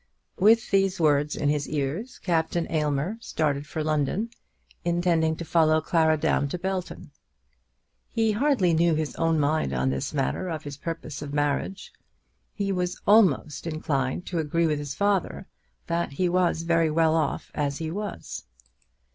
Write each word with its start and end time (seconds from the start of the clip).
With 0.39 0.71
these 0.71 0.99
words 0.99 1.35
in 1.35 1.49
his 1.49 1.69
ears 1.69 2.17
Captain 2.17 2.65
Aylmer 2.71 3.17
started 3.21 3.67
for 3.67 3.83
London, 3.83 4.31
intending 4.83 5.35
to 5.35 5.45
follow 5.45 5.79
Clara 5.79 6.17
down 6.17 6.47
to 6.49 6.57
Belton. 6.57 7.11
He 8.09 8.31
hardly 8.31 8.73
knew 8.73 8.95
his 8.95 9.15
own 9.17 9.39
mind 9.39 9.73
on 9.73 9.91
this 9.91 10.11
matter 10.11 10.49
of 10.49 10.63
his 10.63 10.75
purposed 10.77 11.31
marriage. 11.31 11.93
He 12.51 12.71
was 12.71 12.99
almost 13.05 13.67
inclined 13.67 14.25
to 14.25 14.39
agree 14.39 14.65
with 14.65 14.79
his 14.79 14.95
father 14.95 15.45
that 15.85 16.13
he 16.13 16.27
was 16.27 16.63
very 16.63 16.89
well 16.89 17.13
off 17.13 17.51
as 17.53 17.77
he 17.77 17.91
was. 17.91 18.45